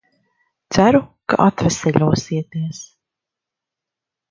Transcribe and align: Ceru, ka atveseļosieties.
Ceru, 0.77 1.01
ka 1.33 1.39
atveseļosieties. 1.45 2.83